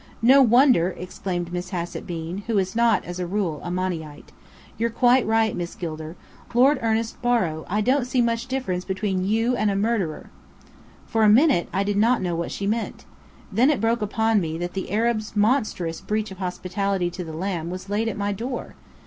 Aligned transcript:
"No 0.23 0.41
wonder!" 0.41 0.95
exclaimed 0.97 1.53
Miss 1.53 1.69
Hassett 1.69 2.07
Bean, 2.07 2.39
who 2.47 2.57
is 2.57 2.75
not, 2.75 3.05
as 3.05 3.19
a 3.19 3.27
rule, 3.27 3.61
a 3.63 3.69
Monny 3.69 4.03
ite. 4.03 4.31
"You're 4.79 4.89
quite 4.89 5.27
right, 5.27 5.55
Miss 5.55 5.75
Gilder. 5.75 6.15
Lord 6.55 6.79
Ernest 6.81 7.21
Borrow, 7.21 7.67
I 7.69 7.81
don't 7.81 8.05
see 8.07 8.19
much 8.19 8.47
difference 8.47 8.83
between 8.83 9.23
you 9.23 9.55
and 9.55 9.69
a 9.69 9.75
murderer!" 9.75 10.31
For 11.05 11.21
a 11.21 11.29
minute, 11.29 11.69
I 11.71 11.83
did 11.83 11.97
not 11.97 12.23
know 12.23 12.35
what 12.35 12.51
she 12.51 12.65
meant. 12.65 13.05
Then 13.51 13.69
it 13.69 13.79
broke 13.79 14.01
upon 14.01 14.41
me 14.41 14.57
that 14.57 14.73
the 14.73 14.91
Arabs' 14.91 15.35
monstrous 15.35 16.01
breach 16.01 16.31
of 16.31 16.39
hospitality 16.39 17.11
to 17.11 17.23
the 17.23 17.31
lamb 17.33 17.69
was 17.69 17.87
laid 17.87 18.09
at 18.09 18.17
my 18.17 18.33
door. 18.33 18.73